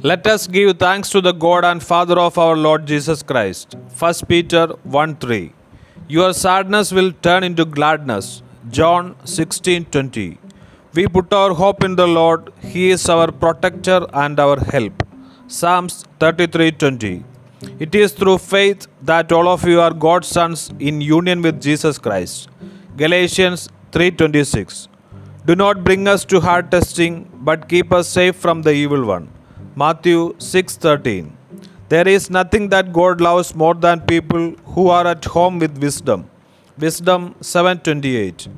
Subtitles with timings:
[0.00, 3.74] Let us give thanks to the God and Father of our Lord Jesus Christ.
[3.98, 5.52] 1 Peter 1 3.
[6.06, 8.42] Your sadness will turn into gladness.
[8.70, 10.38] John 16 20.
[10.94, 15.02] We put our hope in the Lord, He is our protector and our help.
[15.48, 17.24] Psalms 33 20.
[17.80, 21.98] It is through faith that all of you are God's sons in union with Jesus
[21.98, 22.48] Christ.
[22.96, 24.86] Galatians 3:26.
[25.44, 29.28] Do not bring us to hard testing, but keep us safe from the evil one.
[29.80, 31.30] Matthew six thirteen
[31.92, 36.24] there is nothing that God loves more than people who are at home with wisdom
[36.78, 38.50] wisdom seven twenty eight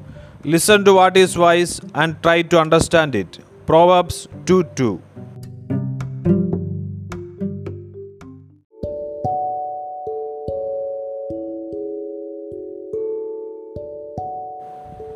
[0.46, 4.98] listen to what is wise and try to understand it proverbs two two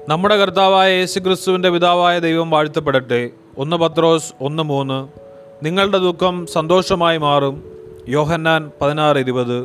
[0.08, 3.30] നമ്മുടെ കർത്താവായ യേശുക്രിസ്തുവിന്റെ പിതാവായ ദൈവം വാഴ്ത്തപ്പെടട്ടെ.
[3.58, 5.23] ഒന്ന് പത്രോസ് ഒന്ന് മൂന്ന്.
[5.62, 7.64] നിങ്ങളുടെ ദുഃഖം സന്തോഷമായി മാറും.
[8.08, 9.62] യോഹന്നാൻ പതിനാറ് ഇരുപത്.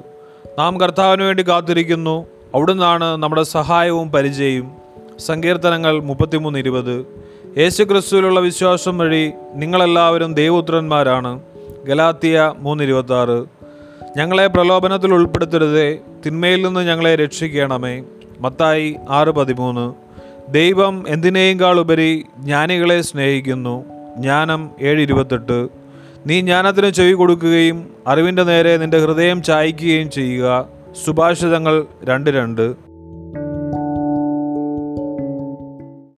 [0.60, 2.26] നാം കർത്താവിന് വേണ്ടി കാത്തിരിക്കുന്നു.
[2.56, 4.72] അവിടുന്നാണ് നമ്മുടെ സഹായവും പരിചയവും.
[5.20, 7.06] സങ്കീർത്തനങ്ങൾ മുപ്പത്തിമൂന്ന് ഇരുപത്.
[7.58, 11.42] യേശു ക്രിസ്തുവിലുള്ള വിശ്വാസം വഴി നിങ്ങളെല്ലാവരും ദൈവപുത്രന്മാരാണ്.
[11.86, 13.46] ഗലാത്തിയ മൂന്ന് ഇരുപത്താറ്.
[14.18, 15.98] ഞങ്ങളെ പ്രലോഭനത്തിൽ ഉൾപ്പെടുത്തരുതേ.
[16.26, 18.04] തിന്മയിൽ നിന്ന് ഞങ്ങളെ രക്ഷിക്കണമേ.
[18.40, 19.94] മത്തായി ആറ് പതിമൂന്ന്.
[20.50, 23.84] ദൈവം എന്തിനേക്കാൾ ഉപരി ജ്ഞാനികളെ സ്നേഹിക്കുന്നു.
[24.18, 25.79] ജ്ഞാനം ഏഴ് ഇരുപത്തെട്ട്.
[26.30, 27.78] നീ ജ്ഞാനത്തിന് ചെവി കൊടുക്കുകയും
[28.08, 30.48] അറിവിന്റെ നേരെ നിന്റെ ഹൃദയം ചായ്ക്കുകയും ചെയ്യുക.
[31.06, 32.89] സുഭാഷിതങ്ങൾ രണ്ട് രണ്ട്.